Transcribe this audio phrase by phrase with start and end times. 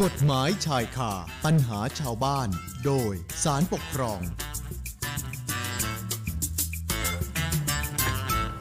[0.00, 1.12] กฎหมายชายคา
[1.44, 2.48] ปัญหาชาวบ้าน
[2.84, 3.12] โดย
[3.44, 4.20] สารปกครอง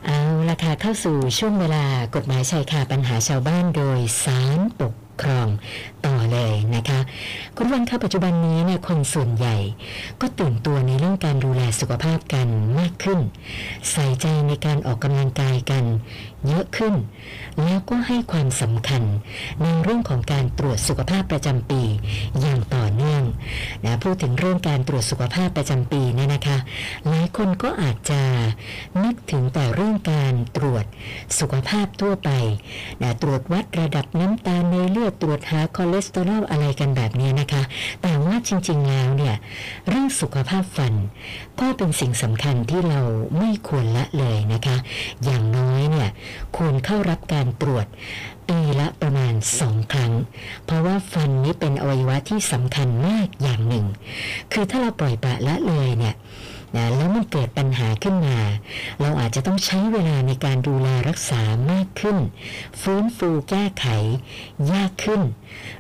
[0.06, 5.48] เอาละค่ะเข้าสู่ช่วงเวลากฎหมายชายคาปัญหาชาวบ้านโดยสารปกครอง
[6.06, 7.00] ต่อเลยนะคะ
[7.58, 9.56] คุณวันค่ะปัจจุบันนี้เนี่ยคนส่วนใหญ่
[10.22, 12.48] ก็ตื่นตัวในเรื่องการดูแลสุขภาพกัน
[12.80, 13.20] มากขึ้น
[13.92, 15.84] ใส่ใจในการออกกำลังกายกัน
[16.48, 16.94] เยอะขึ้น
[17.64, 19.04] แล้วก็ให้ความสำคัญ
[19.62, 21.82] ในเรื่องของการตรวจสุขภาพประจำปี
[22.42, 23.24] อย่างต่อเนื่อง
[23.86, 26.58] นะพูดถึงเรื่องการตรวจสุขภาพประจำปีเนี่ยนะคะ
[27.08, 28.22] หลายคนก็อาจจะ
[29.04, 30.86] นึกถึงแต่เรื่องการตรวจ
[31.40, 32.30] สุขภาพทั่วไป
[33.02, 37.64] นะตรวจวัดระดับน้ำตาลในเลือดตรวจหาคอเลสเตอรอลอะไรกันแบบนี้นะคะ
[38.02, 39.36] แต่ ว่าจริง ๆ แล้วเนี่ย
[39.90, 40.94] เรื่องสุขภาพฟัน
[41.60, 43.02] ก็เป็นสิ่งสำคัญที่เรา
[43.38, 44.78] ไม่ควรละเลยนะคะ
[45.24, 46.10] อย่างน้อยเนี่ย
[46.58, 47.86] ควรเข้ารับการตรวจ
[48.50, 50.14] ปีละประมาณสองครั้ง
[50.66, 53.86] เพราะว่าฟันนี้เป็นอวัยวะที่สำคัญมากอย่างหนึ่ง
[54.52, 56.16] คือถ้าเราปล่อยปละละเลยเนี่ย
[56.76, 58.38] นะแล้วมันเกิดปัญหาขึ้นมา
[59.02, 61.42] เราอาจจะต้องใช้เวลาในการดูแลรักษา
[61.72, 62.18] มากขึ้น
[62.82, 63.86] ฟื้นฟูแก้ไข
[64.72, 65.22] ยากขึ้น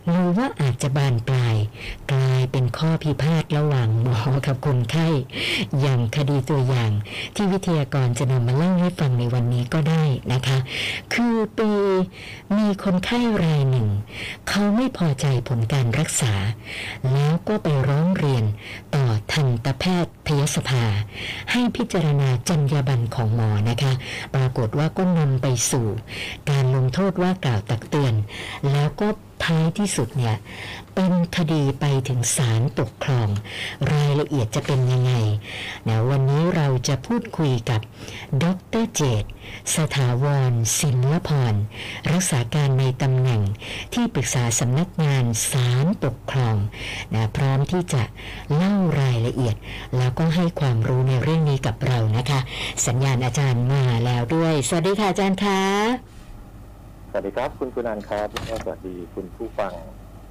[0.07, 1.55] หรือว่าอาจจะบานปลาย
[2.11, 5.07] กลายเป็นข้อพิพาทระหว่างหมอกับคนไข้
[5.81, 6.91] อย่างคดีตัวอย่าง
[7.35, 10.57] ที่วิทยากรจะนำมาเล่าให้ฟังในวันนี้ก็ได้นะคะ
[11.13, 11.71] คือปี
[12.57, 13.87] มีคนไข้รายหนึ่ง
[14.49, 16.33] เขาไม่พอใจผลการรักษา
[17.11, 18.43] แล้วก็ไปร้องเรียน
[18.95, 20.13] ต่อทันตแพทย์
[20.55, 20.83] สภา
[21.51, 23.93] ให้พิจารณาจรรยาบรรณของหมอนะคะ
[24.35, 25.87] ปรากฏว่าก็นำไปสู่
[26.49, 28.13] การลงโทษว่ากล่าวตักเตือน
[28.71, 29.07] แล้วก็
[29.45, 30.35] ท้ายที่สุดเนี่ย
[30.95, 33.29] เป็นคดีไปถึงศาลปกครอง
[33.93, 35.13] รายละเอียดจะเป็นยังไง
[35.87, 37.81] นะวันนี้เราจะพูดคุยกับ
[38.43, 38.45] ด
[38.81, 39.23] รเจต
[39.75, 41.53] สถาวรศิลพร
[42.11, 43.41] รักษาการในตำแหน่ง
[43.93, 46.55] ที่ปรึกษาสำนักงานศาลปกครอง
[47.13, 48.03] นะพร้อมที่จะ
[48.55, 49.55] เล่ารายละเอียด
[49.97, 52.39] แล้วก็ให้ความรู้ในเรื่องนี้กับเรานะคะ
[52.87, 56.10] สัญญาณอาจารย์มาแล้วด้วย สวัสดีค่ะอาจารย์คะ
[57.13, 59.73] สวัสดีครับ คุณกุนันท์ครับแล้วก็สวัสดีคุณผู้ฟัง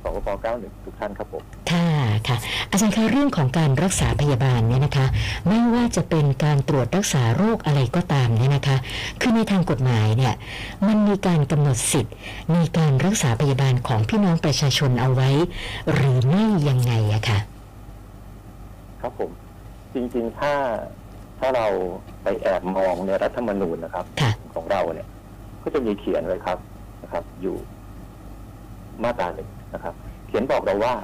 [0.03, 1.89] สกป91 ทุกท่านครับผม ค่ะ
[2.29, 2.37] ค่ะ
[2.71, 5.07] อาจารย์คะเรื่องของการรักษาพยาบาลเนี่ยนะคะ
[5.49, 8.77] ไม่ว่าจะเป็นการตรวจรักษาโรคอะไรก็ตามเนี่ยนะคะ
[9.21, 10.35] คือในทางกฎหมายเนี่ย
[10.87, 12.15] มันมีการกำหนดสิทธิ์
[12.53, 15.31] ในการรักษาพยาบาลของพี่น้องประชาชนเอาไว้
[15.95, 17.39] หรือไม่ยังไงอะคะ
[19.01, 19.31] ครับผม
[19.95, 20.53] จริงๆถ้า
[21.39, 21.67] ถ้าเรา
[22.23, 25.09] ไปแอบมองในรัฐธรรมนูญนะครับค่ะของเราเนี่ย
[25.63, 26.59] ก็จะมีเขียนไว้ครับ
[27.11, 27.57] นะครับ อยู่
[29.03, 29.95] มาตราหนึ่งนะครับ
[30.29, 30.95] เขียนบอกเราว่า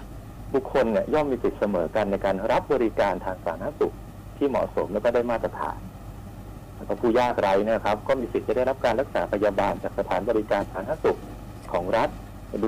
[0.54, 3.94] บุคคลเนี่ยย่อมมีสิทธิเสมอกันในการรับบริการทางสาธารณสุข
[4.36, 5.80] ที่เหมาะสมและก็ได้มาตรฐาน
[6.76, 11.18] แล้วก็ผู้ยากไร้นะครับ ก็มีสิทธิ์จะได้รับการรักษาพยาบาลจากสถานบริการสาธารณสุข
[11.72, 12.08] ของรัฐ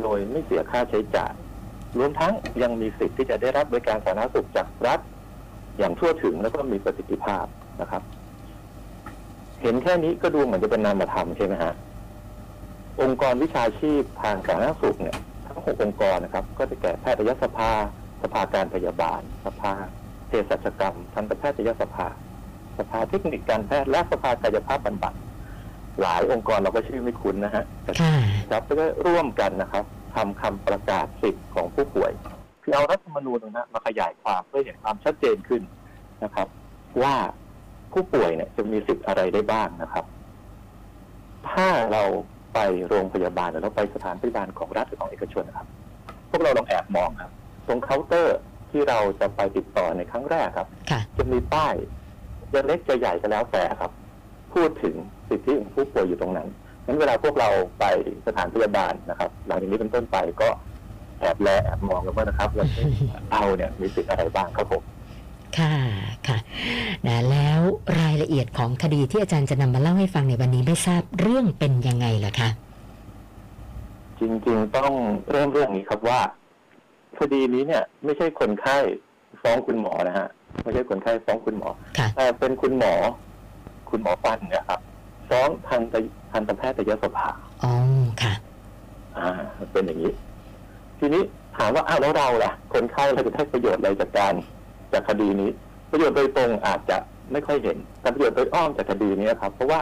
[0.05, 1.35] โดยไม่เสียค่าใช้จ่าย
[1.99, 2.33] รวมทั้ง
[2.63, 5.01] ยังมีสิทธิ์ที่จะได้รับบริการสาธารณสุขจากรัฐ
[5.79, 7.45] อย่างทั่วถึงแล้วก็มีประสิทธิภาพ
[7.81, 8.03] นะครับ
[9.63, 11.75] เห็นแค่นี้ก็ดูเหมือนจะเป็นนามธรรมใช่ไหมฮะ
[13.03, 17.71] องค์กรวิชาชีพทางสาธารณสุขเนี่ยทั้งหกองค์กรนะครับ ก็จะแก่แพทยสภา
[18.23, 19.73] สภาการพยาบาล สภา
[20.29, 22.07] เภสัชกรรมทันตแพทยสภา
[22.79, 25.15] สภาเทคนิคการแพทย์และสภากายภาพบำบัด
[26.01, 28.13] หลายองค์กรเราก็ชื่อไม่คุ้นนะฮะแต่ค่ะ
[28.51, 29.85] ครับก็ร่วมกันนะครับ
[30.15, 32.13] ทำคำประกาศสิทธิ์ของผู้ป่วย
[32.63, 35.63] คือเอารัฐธรรมนูญนะมาขยายความเพื่อเห็นความชัดเจนขึ้น
[36.25, 36.49] นะครับ
[37.03, 37.15] ว่า
[37.93, 40.05] ผู้ป่วยเนี่ยจะมีสิทธิ์อะไรได้บ้างนะครับ
[41.51, 42.03] ถ้าเรา
[42.55, 45.69] ไปโรงพยาบาลหรือเราไปสถานพยาบาลของรัฐหรือของเอกชนนะครับ
[46.31, 47.31] พวกเราลองแอบมองครับ
[47.67, 48.39] ตรงเคาน์เตอร์
[48.71, 51.75] ที่เราจะไปติดต่อในครั้งแรกครับ ค่ะ จะมีป้าย
[52.53, 53.91] จะเล็กจะใหญ่ก็แล้วแต่ครับ
[54.55, 54.95] พูดถึง
[55.29, 56.49] สิทธิของผู้ป่วยอยู่ตรงนั้น
[56.87, 57.49] งั้นเวลาพวกเรา
[57.81, 57.85] ไป
[58.27, 60.49] สถานพยาบาลนะครับ หลังจากนี้เป็นต้นไปก็
[61.21, 62.67] แอบแลแอบมองกันว่านะครับว่า
[63.33, 64.83] เอาเนี่ยมีสิทธิ์อะไรบ้างครับผม
[65.59, 65.75] ค่ะ
[66.29, 66.39] ค่ะ
[67.07, 67.61] นะแล้ว
[68.01, 72.49] รายละเอียดของคดีที่อาจารย์จะนำมาเล่าให้ฟังในวันนี้ไม่ทราบเรื่องเป็นยังไงเหรอคะ
[74.21, 74.93] จริงๆต้อง
[75.31, 76.21] เริ่มเรื่องนี้ครับว่า
[77.19, 78.77] คดีนี้เนี่ย ไม่ใช่คนไข้
[79.43, 80.29] ฟ้องคุณหมอนะฮะ
[80.63, 81.69] ไม่ใช่คนไข้ฟ้องคุณหมอ
[81.99, 82.95] ค่ะแต่เป็นคุณหมอ
[83.91, 84.81] คุณหมอฟันเนะครับ
[85.29, 85.95] ฟ้องทันต
[86.33, 87.29] ทันตแพทยสภา
[87.63, 87.73] อ๋อ
[88.23, 88.33] ค่ะ
[89.19, 89.29] อ่า
[89.73, 90.13] เป็นอย่างนี้
[90.99, 91.23] ทีนี้
[91.57, 94.35] ถามว่าอ้าวแล้วเราล่ะ คนไข้เราจะได้ประโยชน์อะไรจากการ
[94.93, 95.51] จากคดีนี้
[95.91, 96.97] ประโยชน์โดยตรงอาจจะ
[97.33, 99.81] ไม่ค่อยเห็นแต่ประโยชน์โดยอ้อมจากคดีนี้ครับ เพราะว่า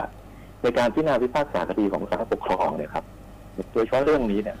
[0.61, 3.05] ในการพิจารณาพิพากษาคดีของศาลปกครองเนี่ยครับ
[3.73, 4.57] โดยเฉพาะเรื่องนี้เนี่ย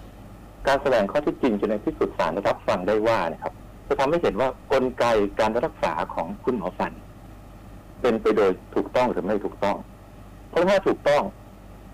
[0.67, 3.53] การแสดงข้อเที่จริงจนในที่สุดศาลรับฟังได้ว่านะครับ
[3.87, 5.05] จะทำให้เห็นว่ากลไก
[5.39, 6.93] การรักษาของคุณหมอฟัน
[8.01, 9.77] เป็นไปโดยถูกต้องหรือไม่ถูกต้อง
[10.49, 11.23] เพราะถ้าถูกต้อง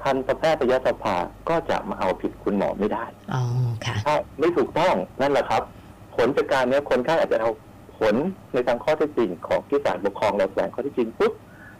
[0.01, 1.15] ทันตแพทยสภา
[1.49, 3.43] ก็จะมาเอาผิดคุณหมอไม่ได้อ๋อ
[3.85, 5.61] ค่ะถ้าไม่ถูกต้องนั่นแหละครับ
[6.15, 7.72] ผลจากการเนี้ยคนไข้อาจจะเอาผ
[8.13, 8.15] ล
[8.53, 11.33] ในทางข้อเท็จจริงของที่ศาลปกครองเราแสดงข้อเท็จจริงปุ๊บ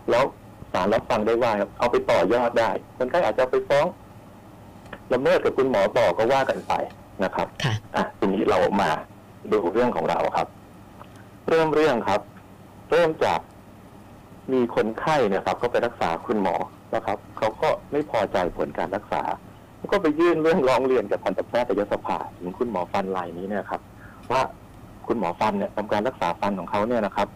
[0.09, 0.23] แล้ว
[0.73, 3.85] ศาลรับฟังได้ว่าเอาไปต่อยอดได้ คนไข้อาจจะเอาไปฟ้อง
[5.13, 6.73] ละเมิดกับคุณหมอต่อก็ว่ากันไป
[7.23, 8.89] นะครับค่ะอะทีนี้เรามา
[9.51, 10.47] ดูเรื่องของเราครับ
[11.49, 12.21] เริ่มเรื่องครับ
[12.91, 13.39] เริ่มจาก
[14.53, 16.55] มีคนไข้เนี่ยครับเขาไปรักษาคุณหมอ
[16.95, 19.23] นะครับเขาก็ไม่พอใจผลการรักษา
[19.91, 23.81] ก็ไปยื่นเรื่องร้องเรียนกับทันตแพทยสภาถึงคุณหมอฟันรายนี้เนี่ยครับ
[24.31, 24.41] ว่า
[25.07, 27.27] คุณหมอฟันเนี่ยทำการรักษาฟันของเขาเนี่ยนะครับ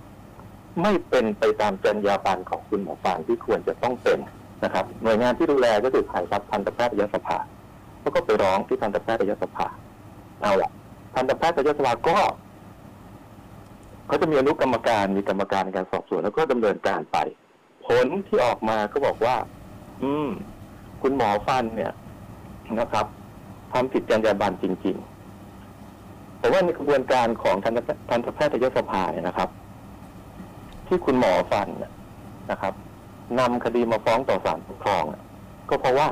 [0.82, 4.20] ไม่เป็นไปตามจรรยาบรรณของคุณหมอฟันที่ควรจะต้องเป็น
[4.64, 7.38] นะครับ หน่วยงานที่ดูแลก็คือใครครับทันตแพทยสภา
[8.00, 9.68] เขาก็ไปร้องที่ทันตแพทยสภา
[10.42, 10.72] เอาละ
[11.14, 12.18] ทันตแพทยสภาก็
[14.08, 17.18] เขาจะมีอนุกรรมการมีกรรมการในการสอบสวนแล้วก็ดำเนินการไป
[17.86, 19.36] ผลที่ออกมาก็บอกว่า
[20.04, 20.30] อืม
[21.02, 21.94] คุณหมอฟันเนี่ย
[22.80, 23.06] นะครับ
[23.72, 24.98] ทำผิดจรรยาบรรณจริง
[26.38, 27.80] ๆแต่ว่าในกระบวนการของทันต
[28.10, 29.50] ทันตแพทยสภาเนี่ยนะครับ
[30.88, 31.92] ที่คุณหมอฟันเนี่ย
[32.52, 32.74] นะครับ
[33.40, 35.24] นำคดีมาฟ้องต่อศาลปกครองเนี่ย
[35.70, 36.08] ก็เพราะว่า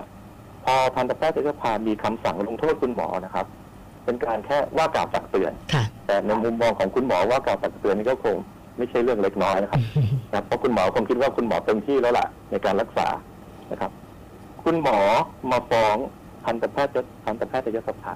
[0.64, 3.46] พอทันตแพทยสภามีคำสั่งลงโทษคุณหมอนะครับ
[4.04, 8.36] เป็นการแค่ว่ากล่าวตักเตือนค่ะแต่ในมุมมองของคุณหมอว่ากล่าวตักเตือนนี่ก็คง
[8.78, 9.82] ไม่ใช่เรื่องเล็กน้อยนะครับ
[10.30, 13.08] นะครับเพราะคุณหมอคงคิดว่าคุณหมอเต็มที่แล้วล่ะ ในการรักษา
[13.72, 13.92] นะครับ
[14.64, 15.00] คุณหมอ
[15.52, 15.96] มาฟ้อง
[16.46, 16.94] ทันตแพทย์
[17.26, 18.16] ทันตแพทยสภา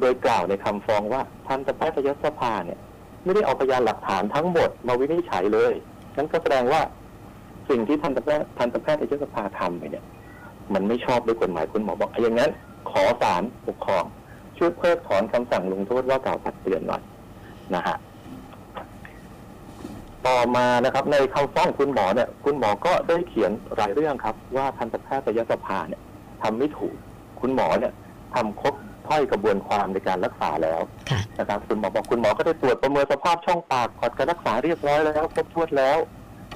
[0.00, 2.78] โดยกล่าวในคำฟ้องว่าทันตแพทยสภาเนี่ย
[3.24, 5.72] ไม่ได้เอาพยานหลักฐานทั้งหมดมาวินิจฉัยเลย
[6.16, 6.80] นั่นก็แสดงว่า
[7.68, 10.04] สิ่งที่ทันตแพทย์ทันตแพทยสภาทำไปเนี่ย
[10.74, 12.50] มันไม่ชอบด้วยกฎหมายคุณหมอบอกอย่างนั้น
[12.90, 14.04] ขอศาลปกครอง
[14.58, 17.02] ช่วยเพิกถอนคำสั่งลงโทษว่ากล่าวตักเตือนหน่อย
[17.74, 17.96] นะฮะ
[20.26, 23.50] ต่อมานะครับ ในคำฟ้องคุณหมอเนี่ย คุณหมอก็ได้เขียน
[23.80, 26.02] รายเรื่องครับ ว่าทันตแพทยสภาเนี่ย
[26.42, 26.94] ทำไม่ถูก
[27.40, 27.92] คุณหมอเนี่ย
[28.34, 28.74] ทำครบ
[29.08, 35.98] ถ้อยกระบวนความในการรักษาแล้วค่ะนะครับคุณหมอบอกคุณหมอก็ได้ตรวจประเมินสภาพช่องปากก่อนการรักษาเรียบร้อยแล้วครบถ้วนแล้ว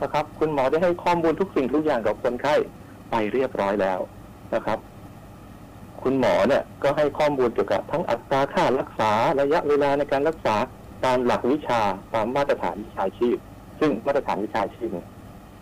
[0.03, 2.55] นะครับ คุณหมอได้ให้ข้อมูลทุกสิ่งทุกอย่างกับคนไข้
[3.11, 3.99] ไปเรียบร้อยแล้ว
[4.55, 4.79] นะครับ
[6.03, 10.57] คุณหมอเนี่ยก็ให้ข้อมูลเกี่ยวกับทั้งอัตราค่ารักษาระยะเวลาในการรักษา
[11.05, 11.81] ตามหลักวิชา
[12.15, 13.37] ตามมาตรฐานวิชาชีพ
[13.81, 15.09] ซึ่งมาตรฐานวิชาชีพเนี่ย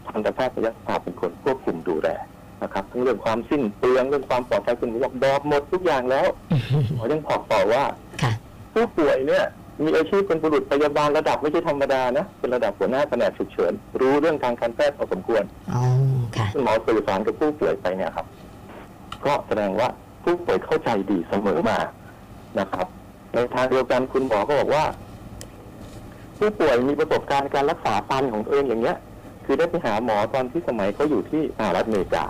[0.08, 2.08] ทันตแพทยสภาเป็นคนควบคุมดูแล
[2.64, 6.26] นะครับทั้งเรื่องความสิ้นเปลืองเรื่องความปลอดภัยคุณหมอบอกบอกหมดทุกอย่างแล้ว
[6.94, 7.84] หมอยังบอกต่อว่า
[8.22, 8.32] ค่ะ
[8.72, 9.44] ผู้ป่วยเนี่ย
[9.84, 15.42] มีอาชีพเป็นบุรุษพยาบาลระดับไม่ใช่ธรรมดานะ เป็นระดับหัวหน้าแผนกฉุกเฉิน รู้เรื่องทางการแพทย์พอสมควร
[15.74, 15.82] อ๋อ
[16.36, 18.26] ค่ะคุณหมอสื่อสารกับผู้ป่วยไปเนี่ยครับ
[19.26, 19.88] ก็แสดงว่า
[20.22, 21.78] ผู้ป่วยเข้าใจดีเสมอมา
[22.58, 22.86] นะครับ
[23.32, 24.84] ในทางเดียวกันคุณหมอก็บอกว่า
[26.38, 28.96] ผู้ป่วยมีประสบการณ์การรักษาฟันของตัวเองอย่างเงี้ย
[29.44, 32.24] คือได้ไปหาหมอตอนที่สมัยเขาอยู่ที่สหรัฐอเมริกา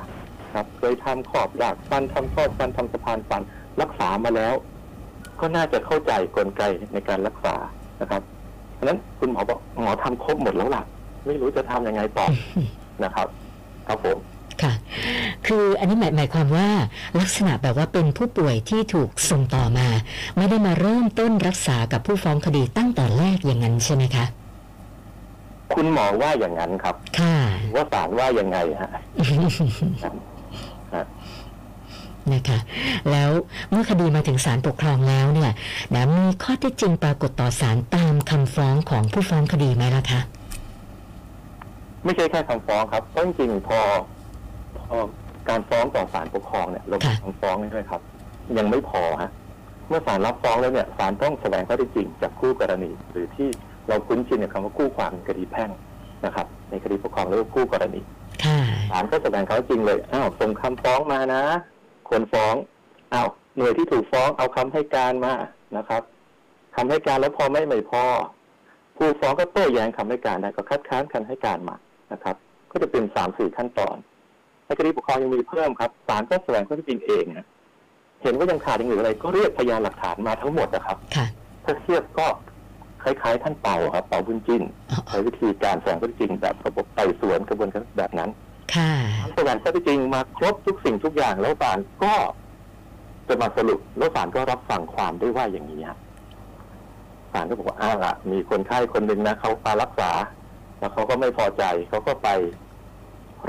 [0.55, 3.43] ครับเคยทำขอบดากฟันทำครอบฟันทำสะพานฟัน
[3.81, 4.55] รักษามาแล้ว
[5.41, 6.63] ก็น่าจะเข้าใจกลไก
[6.93, 7.55] ในการรักษา
[8.01, 8.23] นะครับ
[8.75, 10.83] เพราะฉะนั้นคุณหมอบอกหมอทำครบหมดแล้วล่ะ
[11.27, 12.27] ไม่รู้จะทำยังไงต่อ
[13.05, 13.27] นะครับ
[13.89, 14.19] ครับผม
[14.63, 14.73] ค่ะ
[15.47, 16.69] คืออันนี้หมายหมายความว่า
[17.21, 19.89] ลักษณะแบบว่าเป็นผู้ป่วยที่ถูกส่งต่อมา
[20.37, 24.25] ไม่ได้มาเริ่มต้นรักษากับผู้ฟ้องคดีตั้งแต่แรกอย่างนั้นใช่ไหมคะ
[25.75, 27.37] คุณหมอว่าอย่างนั้นครับ ค่ะ
[27.75, 28.91] ว่าศาลว่ายังไงฮะ
[32.33, 32.59] นะคะ
[33.11, 33.31] แล้ว
[33.71, 35.53] เมื่อคดีมาถึงศาลปกครองแล้วเนี่ย
[35.95, 40.21] นะมีข้อเท็จจริงปรากฏต่อศาลตามคำฟ้องของผู้ฟ้องคดีไหมล่ะคะ
[42.05, 43.79] ไม่ใช่แค่คำฟ้องครับเพราะจริงๆพอ
[44.79, 44.97] พอ
[45.49, 48.01] การฟ้องต่อศาลปกครองเนี่ยเรามีค่ะคำฟ้องนี่ด้วยครับ
[48.59, 49.31] ยังไม่พอฮะ
[49.89, 53.49] เมื่อศาลรับฟ้องแล้วเนี่ยศาลต้องแสดงข้อเท็จจริงจากคู่กรณี หรือที่
[53.89, 55.71] เราคุ้นชินกับคำว่าคู่ความในคดีแพ่ง
[56.25, 58.01] นะครับ ในคดีปกครองเรียกว่าคู่กรณี
[58.45, 58.59] ค่ะ
[58.91, 61.43] ศาลก็แสดงข้อเท็จจริงเลยอ้าวส่งคำฟ้องมานะ
[62.11, 62.55] คนฟ้อง
[63.15, 65.35] อ้าวหน่วยที่ถูกฟ้องเอาคำให้การมา
[65.77, 66.03] นะครับ
[66.77, 68.05] คำให้การแล้วพอไม่ไม่พอ
[68.97, 71.77] ผู้ฟ้องก็โต้แย้งคำให้การได้ก็คัดค้านคำให้การมา
[72.13, 72.37] นะครับ
[72.71, 73.97] ก็จะเป็นสามสี่ขั้นตอน
[74.67, 77.47] ในคดีปกครองยังมีเพิ่มครับศาลก็แสดงข้อเท็จจริงเองนะ
[78.23, 81.27] เห็นว่ายังขาดอย่างอื่นอะไร ก็เรียกพยานหลักฐานมาทั้งหมดนะครับค่ะ
[81.65, 82.27] ถ้าเทียบก็
[83.03, 88.31] คล้ายๆท่านเป่าครับเป่าบุญจินอ๋อใช้วิธีการแสดงข้อเท็จจริงแบบระบบไต่สวนกระบวนการแบบนั้น
[88.73, 88.91] ค่ะ
[89.37, 92.15] แสดงข้อท็จจริงมาครบทุกสิ่งทุกอย่างแล้วศาลก็
[93.29, 95.99] จะมาสรุปแล้วศาลก็รับฟังความได้ว่าอย่างนี้ฮะ
[97.33, 100.11] ศาลก็บอกว่าอ้าวละมีคนไข้คนหนึ่งนะเขามารักษา
[100.79, 102.29] แล้วเขาก็ไม่พอใจเขาก็ไป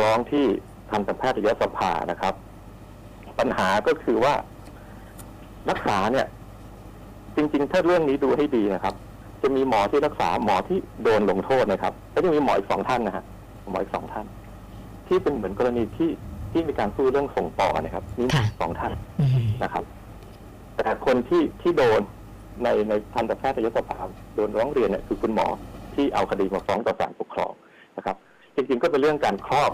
[0.02, 0.46] ร้องที่
[0.90, 2.34] ทันตแพทยสภานะครับ
[3.40, 4.34] ปัญหาก็คือว่า
[5.70, 6.28] รักษาเนี่ย
[7.36, 8.96] จริง ๆ ถ้าเรื่องนี้ดูให้ดีนะครับ
[9.42, 13.24] จะมีหมอที่รักษาหมอที่โดนลงโทษนะครับ แล้วจะมีหมออีกสองท่านนะฮะ
[13.70, 14.26] หมออีกสองท่าน
[15.08, 16.12] ที่เป็นเหมือนกรณีที่
[16.52, 19.84] ที่มีการสู้เรื่องส่งต่อนะครับมีค่ะสองท่านอืมนะครับ
[20.76, 22.02] แต่คนที่ที่โดน
[22.64, 24.00] ในในทันตแพทยสภา
[24.36, 25.48] โดนร้องเรียนเนี่ยคือคุณหมอ
[25.96, 27.52] ที่เอาคดีมาฟ้องต่อศาลปกครอง
[27.98, 28.16] นะครับ
[28.56, 29.72] จริงๆก็เป็นเรื่องการครอบ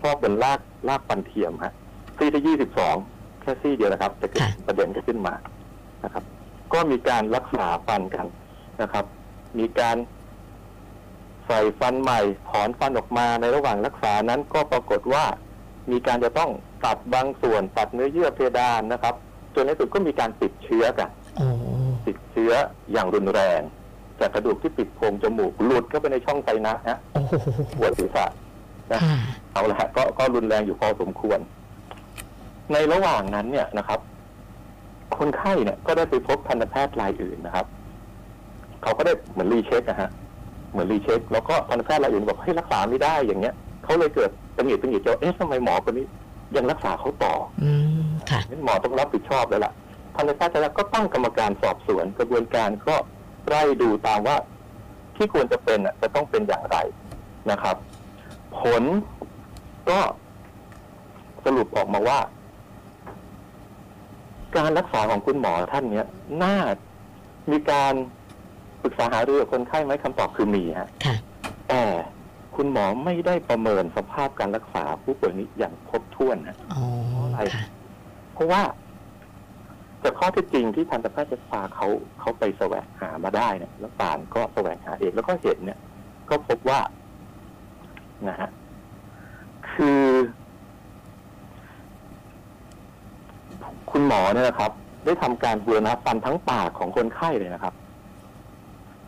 [0.00, 1.72] ครอบบนลากลากฟันเทียมฮะ
[2.18, 2.96] ซี่ที่ยี่สิบสอง
[3.40, 5.34] แค่ซี่เดียวนะครับจะเกิดค่ะประเด็นกันขึ้นมา
[6.04, 6.24] นะครับ
[6.72, 8.26] ก็มีการรักษาฟันกัน
[8.82, 9.04] นะครับ
[9.58, 9.96] มีการ
[11.46, 15.24] ใส่ฟันใหม่ถอนฟันออกมาในระหว่างรักษานั้นก็ปรากฏว่า
[15.90, 16.50] มีการจะต้อง
[16.84, 19.14] ตัดบางส่วนตัดเนื้อเยื่อเพดานนะครับ
[19.54, 21.48] จนในที่สุดก็มีการติดเชื้อกันโอ้
[22.06, 22.52] ติดเชื้อ
[22.92, 23.60] อย่างรุนแรง
[24.20, 27.32] จากกระดูกที่ปิดโพรงจมูกหลุดเข้าไปในช่องไซนัสฮะโอ้โห
[27.78, 28.26] ปวดศีรษะ
[28.90, 29.00] ค่ะ
[29.52, 31.38] เอาละฮะก็ก็รุนแรงอยู่พอสมควร
[32.72, 34.00] ในระหว่างนั้นเนี่ยนะครับ
[35.18, 37.66] คนไข้เนี่ยก็ได้ไปพบทันตแพทย์รายอื่นนะครับ
[38.82, 40.10] เขาก็ได้เหมือนรีเช็คนะฮะ
[40.74, 43.54] เหมือนรีเช็ค แล้วก็ทันตแพทย์รายอื่นบอกให้ยรักษาไม่ได้อย่างเงี้ย
[43.84, 46.06] เขาเลยเกิดตังหงิดตังหงิดเจ้าเอ๊ะทำไมหมอคนนี้
[46.56, 49.72] ยังรักษาเขาต่ออืมค่ะงั้นหมอต้องรับผิดชอบแล้วล่ะ
[50.14, 52.94] ทันตแพทย์แล้วก็ตั้งกรรมการสอบสวน กระบวนการก็
[53.48, 54.36] ไล่ดูตามว่า
[55.16, 56.76] ที่ควรจะเป็นอะจะต้องเป็นอย่างไร
[57.50, 57.76] นะครับ
[58.60, 58.82] ผล
[59.90, 60.00] ก็
[61.44, 62.18] สรุปออกมาว่า
[64.56, 66.06] การรักษาของคุณหมอท่านเนี้ย
[66.42, 66.56] น่า
[67.50, 67.94] มีการ
[68.84, 71.16] ปรึกษาหารือกับคนไข้ไหมคำตอบคือมีฮะค่ะ
[71.68, 71.82] แต่
[72.56, 76.82] คุณหมอไม่ได้ประเมินสภาพการรักษาผู้ป่วยนี้อย่างครบถ้วนนะอ๋อ
[77.54, 77.64] ค่ะ
[78.34, 78.62] เพราะว่า
[80.02, 81.86] จากข้อเท็จจริงที่ทันตแพทยสภาเขา
[82.20, 85.78] เขาไปแสวงหามาได้เนี่ยแล้วศาลก็แสวงหาเองแล้วก็เห็นเนี่ย
[86.30, 86.80] ก็พบว่า
[88.28, 88.50] นะฮะ
[89.72, 90.02] คือ
[93.90, 94.72] คุณหมอเนี่ยนะครับ
[95.04, 97.74] ได้ทำการบูรณะฟันทั้งปากของคนไข้เลยนะครับ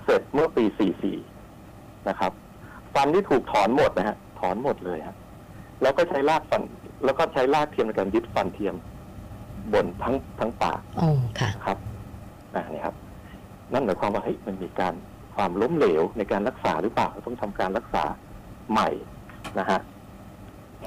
[0.07, 0.65] เสร็จเมื่อปี
[1.37, 2.33] 44 นะครับ
[2.95, 5.17] ฟันที่ถูกถอนหมดนะฮะ ถอนหมดเลยฮะ
[5.83, 6.63] แล้วก็ใช้ลากฟัน
[7.05, 8.75] แล้วก็ใช้ลากเทียมในการยึดฟันเทียม
[9.73, 11.09] บนทั้งทั้งปากโอ้
[11.39, 11.79] ค่ะนะครับ
[12.55, 12.95] อ่านี่ครับ
[13.73, 14.95] นั่นหมายความว่าเฮ้ยมันมีการ
[15.35, 18.05] ความล้มเหลวในการรักษาหรือเปล่าต้องทำการรักษา
[18.73, 18.89] ใหม่
[19.59, 19.81] นะฮะ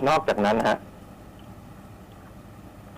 [0.08, 0.78] นอกจากนั้นฮะ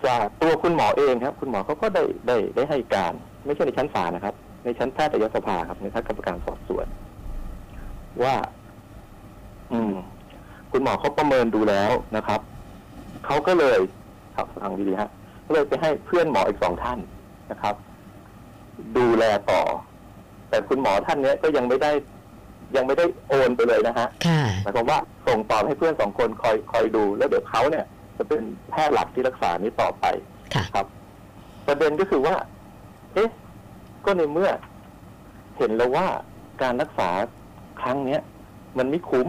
[0.06, 3.12] จากตัวคุณหมอเองครับ คุณหมอเขาก็ได้ได้ได้ให้การ
[3.46, 6.86] ไม่ใช่ในชั้นศาลนะครับ ในชั้นแพทยสภาครับในชั้นกรรมการสอบสวน
[8.22, 8.34] ว่า
[9.72, 9.94] อืม
[10.72, 12.40] คุณหมอเขาประเมินดูแล้วนะครับ
[13.26, 13.78] เขาก็เลย
[14.36, 15.10] ครับฟังดีๆฮะ
[15.46, 16.98] ก็เลยไปให้เพื่อนหมออีกสองท่าน
[17.50, 17.74] นะครับ
[18.96, 19.62] ดูแลต่อ
[20.48, 21.92] แต่คุณหมอท่านเนี้ยก็ยังไม่ได้
[22.76, 27.84] ยังไม่ได้โอนไปเลยนะฮะค่ะหมายความว่าส่งต่อให้เพื่อนสองคนคอยคอยดูแล้วเดี๋ยวเขาเนี่ย
[28.16, 30.04] จะเป็นแพทย์หลักที่รักษานี้ต่อไป
[30.54, 30.86] ค่ะครับ
[31.66, 32.34] ประเด็นก็คือว่า
[33.14, 33.30] เอ๊ะ
[34.04, 34.50] ก็ในเมื่อ
[35.56, 36.06] เห็นแล้วว่า
[36.62, 37.10] การรักษา
[37.80, 38.20] ครั้งเนี้ย
[38.78, 39.28] มันไม่คุ้ม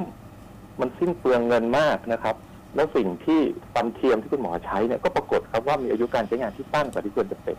[0.80, 2.36] มันสิ้นเปลืองเงินมากนะครับ
[2.75, 3.39] แล้วสิ่งที่
[3.74, 7.58] ฟันเทียมที่คุณหมอใช้เนี่ยก็ปรากฏครับว่ามีอายุการใช้งานที่สั้นกว่าที่ควรจะเป็น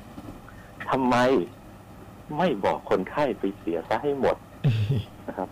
[0.90, 1.16] ทำไม
[2.38, 4.36] ไม่บอกคนไข้ไปเสียซะให้หมด
[5.28, 5.48] นะครับ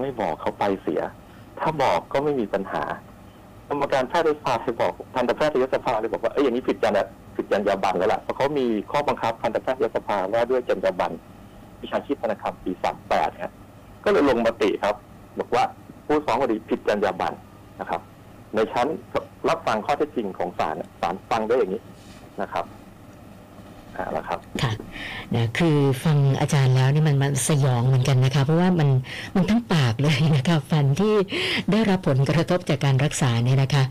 [0.00, 1.00] ไม่บอกเขาไปเสีย
[1.60, 2.82] ถ้าบอกก็ไม่มีปัญหา
[3.68, 11.14] กรรมการแพทยสภาเลยบอกทันตแพทยสภาเลยบอกว่าเอ้ยอย่างนี้ผิดจรรย ผิดจรรยาบรรณแล้วล่ะเพราะเขามีข้อบังคับพันธแพทยสภาว่าด้วยจรรยาบรรณ
[11.82, 13.52] วิชาชีพธนาคารปีสามแปดครับ
[14.04, 14.94] ก็เลยลงมติครับ
[15.38, 15.64] บอกว่า
[16.06, 17.34] ผู้ฟ้องคดีผิดจรรยาบรรณ
[17.80, 18.00] นะครับ
[18.54, 18.86] ในชั้น
[19.48, 21.82] รับฟังข้อเท็จจริงของศาลศาลฟังได้อย่างนี้
[22.42, 22.64] นะครับ
[23.96, 24.72] อ่าแล้วครับค่ะ
[25.34, 28.88] นะคือฟังอาจารย์แล้วนี่มันมันสยองเหมือนกันนะคะ เพราะว่ามัน
[29.34, 31.14] มันทั้งปากเลยนะคะฟันที่
[31.70, 33.84] ได้รับผลกระทบจากการรักษาเนี่ยนะคะ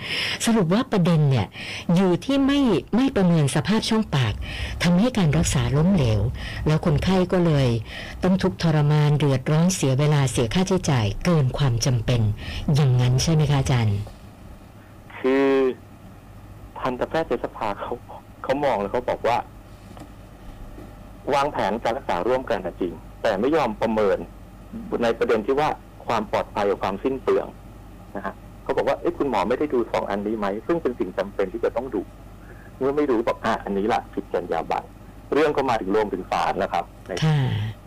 [0.46, 1.48] สรุปว่าประเด็นเนี่ย
[1.96, 2.60] อยู่ที่ไม่
[2.96, 4.34] ไม่ประเมินสภาพช่องปาก
[4.84, 6.22] ทำให้การรักษาล้มเหลว
[6.68, 7.68] แล้วคนไข้ก็เลย
[8.24, 12.22] ต้องทุกข์ทรมานเดือดร้อนเสียเวลาเสียค่าใช้จ่ายเกินความจำเป็น
[12.76, 13.98] อย่างนั้นใช่ไหมคะอาจารย์
[15.20, 15.46] คือ
[16.80, 17.94] ทันตแพทยสภาเขา
[18.44, 19.38] เขามองแล้วเขาบอกว่า
[21.34, 24.18] วางแผนการรักษาร่วมกันนะจริง แต่ไม่ยอมประเมิน
[25.04, 25.70] ในประเด็นที่ว่า
[26.08, 27.48] ความปลอดภัยกับความสิ้นเปลือง
[28.16, 32.02] นะฮะเขาบอกว่าเอ้คุณหมอไม่ได้ดูสองอันนี้ไหม ซึ่งเป็นสิ่งจำเป็นที่จะต้องดู
[32.78, 34.86] เมื่อไม่ดูบอกอะอันนี้แหละผิดจรรยาบรรณ
[35.34, 37.38] เรื่องก็มาถึงรวมถึงศาลนะครับในค่ะ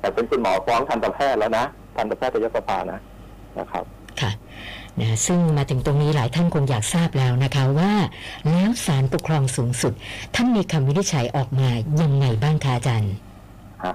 [0.00, 1.64] แต่เป็นคุณหมอฟ้องทันตแพทย์แล้วนะ
[1.96, 3.00] ทันตแพทยสภานะ
[3.58, 3.84] นะครับ
[4.20, 4.30] ค่ะ
[5.00, 7.92] นะซึ่งมาถึงตรงนี้หลายท่านคงอยากทราบแล้วนะคะว่า
[8.50, 9.92] แล้วศาลปกครองสูงสุด
[10.34, 11.68] ท่านมีคำวินิจฉัยออกมา
[12.02, 13.14] ยังไงบ้างคะอาจารย์
[13.84, 13.94] ฮะ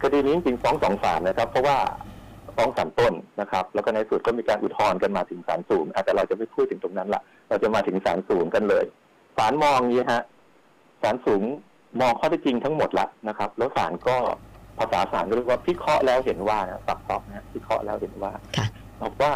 [0.00, 1.78] คดีนี้จริงๆฟ้องสองศาลนะครับ เพราะว่า
[2.56, 8.84] ฟ้องศาลต้นนะครับ แล้วก็ในสุดก็มีการอุทธรณ์กันมาถึงศาลสูงอาจจะแต่เราจะไม่พูดถึงตรงนั้นละเราจะมาถึงศาลสูงกันเลย
[9.36, 10.22] ศาลมองอย่างนี้ฮะ
[11.02, 11.42] ศาลสูง
[12.00, 14.16] มองข้อเท็จจริงทั้งหมดละนะครับ แล้วศาลก็
[14.78, 18.66] ภาษาศาลก็เรียกว่าพิเคราะห์แล้วเห็นว่านะสับซอกนะฮะพิเคราะห์แล้วเห็นว่าค่ะ
[19.02, 19.32] บอกว่า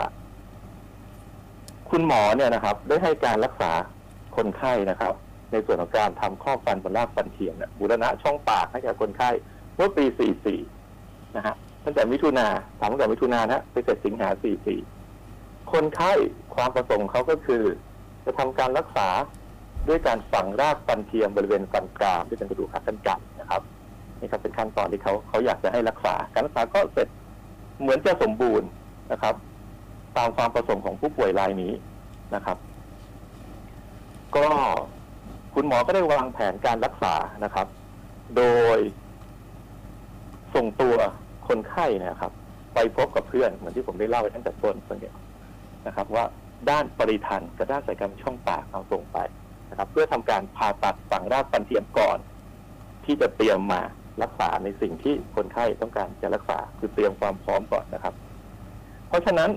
[1.90, 3.70] คุณหมอเนี่ยนะครับ ได้ให้การรักษา
[4.36, 5.14] คนไข้นะครับ
[5.52, 9.30] ในส่วนของการทำข้อฟันบนรากฟันเทียมเนี่ยบูรณะช่องปากให้กับคนไข้
[9.76, 10.04] เมื่อปี
[10.70, 11.54] 44 นะฮะ
[11.84, 12.46] ตั้งแต่มิถุนา
[12.78, 14.28] ทำตั้งแต่มิถุนานะไปเสร็จสิงหา
[15.00, 16.12] 44 คนไข้
[16.54, 17.62] ความประสงค์เขาก็คือ
[18.24, 19.08] จะทำการรักษา
[19.88, 23.62] ด้วยการฝังรากฟันเทียมบริเวณฟันกรามที่เป็นกระดูกขากรรไกรนะครับ
[24.20, 27.08] นี่ครับเป็นขั้นตอนที่เขาเขาอยากจะให้รักษา การรักษาก็เสร็จ
[27.80, 28.68] เหมือนจะสมบูรณ์
[29.12, 29.34] นะครับ
[30.18, 31.72] ตามความประสงค์ของผู้ป่วยรายนี้
[32.34, 32.58] นะครับ
[34.36, 34.46] ก็
[35.54, 37.66] คุณหมอก็ได้วางแผนการรักษานะครับ
[38.36, 38.42] โด
[38.76, 38.78] ย
[40.54, 40.96] ส่งตัว
[41.48, 42.32] คนไข้เนะครับ
[42.74, 45.12] ไปพบกับเพื่อนเหมือนที่ผมได้เล่าไปตั้งแต่ต้นส่วนใหญ่
[45.86, 46.24] นะครับ ว่า
[46.70, 49.18] ด้านปริทันกับด้านสายการช่องปากเอาส่งไป
[49.70, 52.18] นะครับ เพื่อทำการผ่าตัดฝังรากฟันเทียมก่อน
[53.04, 53.80] ที่จะเตรียมมา
[54.22, 58.14] รักษาในสิ่งที่คนไข้ต้องการจะรักษาคือเตรียมความพร้อมก่อนนะครับ
[59.08, 59.50] เพราะฉะนั้น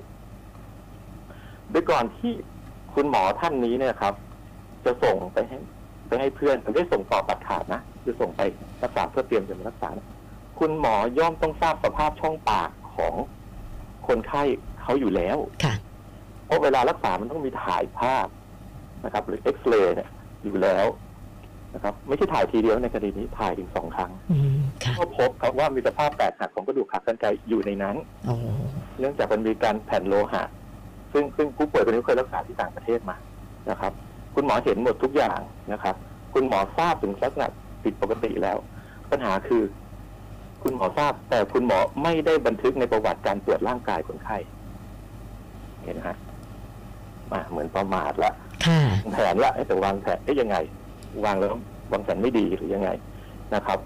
[1.72, 2.32] โดยก่อนที่
[2.94, 4.13] คุณหมอท่านนี้เนี่ยครับ
[4.86, 5.58] จะส่งไปให้
[6.08, 8.42] ไปให้เพื่อนไม่ได้ส่งต่อตัดขาดนะคือส่งไป
[8.84, 10.08] รักษาเพื่อเตรียมจะมารักษานะ
[10.60, 13.13] คุณหมอย่อมต้องทราบสภาพช่องปากของ
[14.08, 14.44] คนไข้
[14.82, 15.74] เขาอยู่แล้วค่ะ
[16.46, 18.28] เพราะเวลารักษามันต้องมีถ่ายภาพ
[19.06, 20.10] นะครับ หรือเอ็กซเรย์เนี่ย
[20.44, 20.86] อยู่แล้ว
[21.75, 28.36] นะครับ ไม่ใช่ถ่ายทีเดียวในคดีนี้ถ่ายถึงสองครั้งอืมค่ะก็พบครับว่ามีสภาพแตกหักของกระดูกขากรรไกรอยู่ในนั้นโอ้
[29.00, 30.44] เนื่องจากมันมีการแผ่นโลหะ
[31.13, 33.15] ซึ่งซึ่งผู้ป่วยคนนี้เคยรักษาที่ต่างประเทศมา
[33.70, 33.91] นะครับ
[34.36, 35.39] คุณหมอเห็นหมดทุกอย่าง
[35.74, 35.96] นะครับ
[36.34, 37.48] คุณหมอทราบถึงลักษณะ
[37.84, 38.58] ผิดปกติแล้ว
[39.12, 39.63] ปัญหาคือ
[40.63, 44.38] คุณหมอทราบ แต่คุณหมอไม่ได้บันทึกในประวัติการตรวจร่างกายคนไข้
[45.84, 46.18] เห็นไหมฮะ
[47.32, 48.32] อะเหมือนประมาทละ
[48.65, 50.58] ค่ะวางแผนละแต่วางแผนได้ยังไง
[51.25, 51.50] วางแล้ว
[51.91, 52.89] วางแผนไม่ดีหรือยังไง
[53.56, 53.80] นะครับ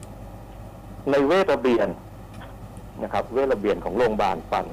[1.11, 1.87] ในเวทระเบียน
[3.03, 4.65] นะครับ เวทระเบียนของโรงพยาบาลฟัน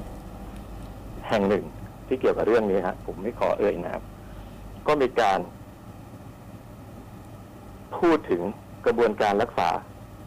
[1.29, 1.63] แห่งหนึ่ง
[2.13, 4.03] ที่เกี่ยวกับเรื่องนี้ฮะผมไม่ขอเอ่ยนะครับ
[4.87, 5.39] ก็มีการ
[7.99, 8.41] พูดถึง
[8.85, 9.69] กระบวนการรักษา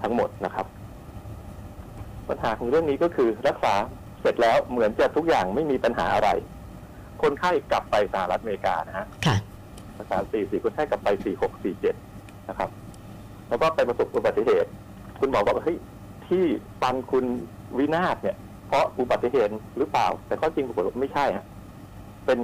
[0.02, 0.66] ทั้งหมดนะครับ
[2.28, 3.75] ปัญหาของเรื่องนี้ก็คือรักษา
[4.21, 6.28] เสร็จแล้วเหมือนจะทุกอย่างไม่มีปัญหาอะไร
[7.23, 9.37] คนไข้กลับไปสหรัฐอเมริกานะฮะค่ะ
[9.97, 11.95] ภาษาสี่สี่คนไข้กลับไปสี่หกสี่เจ็ด
[12.49, 12.71] นะครับ
[13.49, 14.71] แล้วก็ไปประสบอุบัติเหตุ
[15.21, 15.78] คุณหมอบอกว่าเฮ้ย
[16.28, 16.45] ที่
[16.82, 17.25] ปันคุณ
[17.78, 18.37] วินาศเนี่ย
[18.69, 21.47] เพราะอุบัติเหตุหรือเปล่า แต่ข้อจริงปรากฏว่าไม่ใช่ฮะ
[22.26, 22.39] เป็น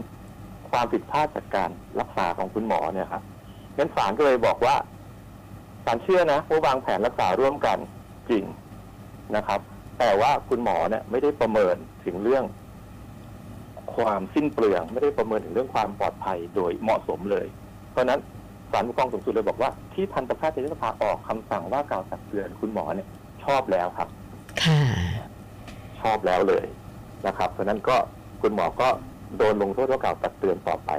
[0.71, 3.23] ความผิดพลาดจากการรักษาของคุณหมอเนี่ยครับ
[3.77, 4.75] งั้นศาลก็เลยบอกว่า
[5.85, 7.79] ศาลเชื่อนะว่าวางแผนรักษาร่วมกัน
[8.31, 8.45] จริง
[9.37, 9.61] นะครับ
[9.99, 12.45] แต่ว่าคุณหมอเนี่ยไม่ได้ประเมินถึงเรื่อง
[13.97, 17.47] ความสิ้นเปลือง ไม่ได้ประเมินถึงเรื่องความปลอดภัยโดยเหมาะสมเลย
[17.91, 18.21] เพราะฉะนั้น
[18.73, 23.09] ศาลปกครองสูงสุดเลยบอกว่าที่ทันตแพทยสภาออกคำสั่งว่ากล่าวตักเตือนคุณหมอเนี่ย
[23.45, 24.09] ชอบแล้วครับ
[24.63, 24.81] ค่ะ
[26.01, 26.65] ชอบแล้วเลย
[27.27, 27.97] นะครับ เพราะฉะนั้นก็
[28.43, 28.89] คุณหมอก็
[29.39, 30.91] โดนลงโทษว่ากล่าวตักเตือนต่อไป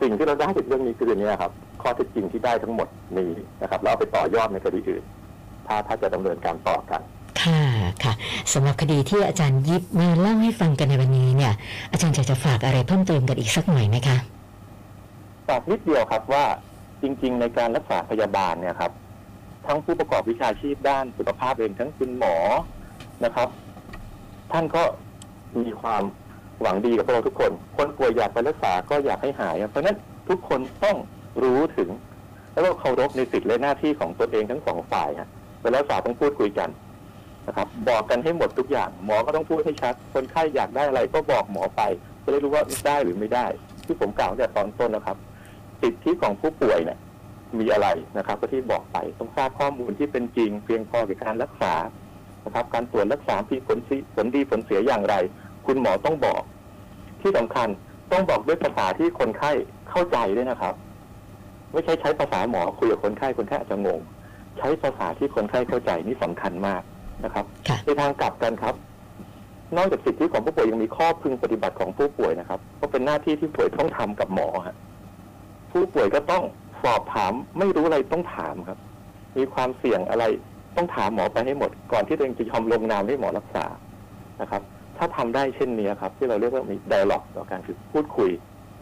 [0.00, 1.52] สิ่งที่เราได้จากเรื่องนี้คืออนเนี้ครับ
[1.82, 3.30] ข้อเท็จจริงที่ได้ทั้งหมดนี้
[3.62, 5.04] นะครับแล้วเอาไปต่อยอดในคดีอื่น
[5.66, 7.00] ถ้าถ้าจะดำเนินการต่อกัน
[7.42, 7.62] ค่ะ
[8.04, 8.12] ค่ะ
[8.52, 11.52] สำหรับคดีที่อาจารย์ยิบมาเล่าให้ฟังกันในวันนี้เนี่ย
[11.92, 14.16] อาจารย์อยากจะฝากอะไรเพิ่มเติมกันอีกสักหน่อยไหมคะ
[15.48, 16.44] ฝากนิดเดียวครับว่า
[17.02, 18.92] จริง ๆ ในการรักษาพยาบาลเนี่ยครับ
[19.66, 22.36] ทั้งผู้ประกอบวิชาชีพด้านสุขภาพเองทั้งคุณหมอ
[23.24, 23.48] นะครับ
[24.52, 24.82] ท่านก็
[25.58, 26.02] มีความ
[26.62, 29.96] หวังดีกับพวกเราทุกคน คนป่วยอยากไปรักษาก็อยากให้หาย เพราะฉะนั้น
[30.28, 30.96] ทุกคนต้อง
[31.42, 31.90] รู้ถึง
[32.52, 35.28] แล้วก็เคารพในสิทธิและหน้าที่ของตนเองทั้งสองฝ่ายฮะ
[35.62, 36.68] เวลารักษาต้องพูดคุยกัน
[37.46, 41.82] นะครับบอกกันให้หมดทุกอย่าง หมอก็ต้องพูดให้ชัด คนไข้อยากได้อะไรก็บอกหมอไป
[42.22, 43.46] จะได้รู้ว่าได้หรือไม่ได้
[43.86, 45.16] ที่ผมกล่าวแต่ตอนต้นนะครับ
[45.82, 46.98] สิทธิของผู้ป่วยเนี่ย
[47.58, 47.88] มีอะไร
[48.18, 51.74] นะครับก็ที่บอกไปต้องทราบข้อมูลที่เป็นจริง เพียงพอกับการรักษา
[52.44, 53.78] นะครับ การตรวจรักษามีผล
[54.14, 55.14] ผลดีผลเสียอย่างไร
[55.66, 56.42] คุณหมอต้องบอก
[57.20, 57.68] ที่สำคัญ
[58.12, 59.50] ต้องบอกด้วยภาษาที่คนไข้
[59.90, 60.74] เข้าใจด้วยนะครับ
[61.72, 64.00] ไม่ใช่ใช้ภาษาหมอคุยกับคนไข้คนไข้อาจจะงง
[64.58, 66.82] ใช้ภาษาที่คนไข้เข้าใจนี่สำคัญมาก
[67.24, 68.74] นะครับค่ะในทางกลับกันครับ
[69.76, 74.76] นอกจากสิทธิของผู้ป่วยยังมีข้อพึงปฏิบัติของผู้ป่วยนะครับเพราะเป็นหน้าที่ที่ป่วยต้องทำกับหมอฮะ
[75.70, 76.42] ผู้ป่วยก็ต้อง
[76.84, 78.78] สอบถามไม่รู้อะไรต้องถามครับ
[79.36, 80.24] มีความเสี่ยงอะไร
[80.76, 83.64] ต้องถามหมอไปให้หมด ก่อนที่ตัวเองจะยอมลงนามให้หมอรักษา
[84.40, 84.62] นะครับ
[84.98, 88.30] ถ้าทำได้เช่นนี้ครับ ที่เราเรียกว่ามี d ด a l ล็อกต่อการคือพูดคุย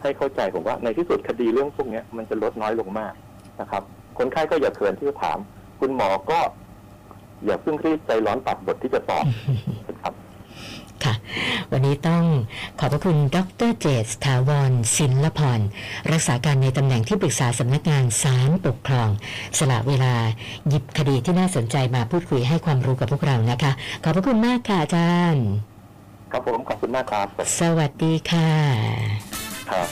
[0.01, 3.13] ให้เข้าใจผมว่าในที่สุดคดีเรื่องพวกนี้มันจะลดน้อยลงมาก
[3.61, 3.83] นะครับ
[4.17, 5.37] คนไข้ก็อย่าเขินที่จะถาม
[5.79, 6.39] คุณหมอก็
[7.45, 9.25] อย่าเพิ่งรีบใจร้อนตัดบทที่จะตอบ
[9.93, 10.13] นครับ
[11.03, 11.13] ค่ะ
[11.71, 12.23] วันนี้ต้อง
[12.79, 13.37] ขอบพระคุณด
[13.69, 15.59] รเจษฐาวรศิลพร
[16.11, 19.09] รักษาการในตำแหน่งที่ปรึกษาสำนักงานศาลปกครอง
[19.57, 20.13] สละเวลา
[20.67, 23.71] หยิบคดีที่น่าสนใจมาพูดคุยให้ความรู้กับพวกเรานะคะ
[24.03, 25.45] ขอบพระคุณมากค่ะอาจารย์
[26.35, 27.27] ครับผมขอบคุณมากครับ
[27.59, 28.51] สวัสดีค่ะ
[29.71, 29.87] ครับ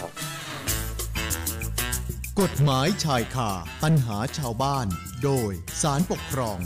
[2.41, 3.51] กฎหมายชายคา
[3.83, 4.87] ปัญหาชาวบ้าน
[5.23, 5.51] โดย
[5.81, 6.57] สารปกครอง